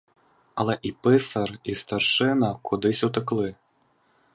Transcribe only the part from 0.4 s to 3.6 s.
Але і писар, і старшина кудись утекли.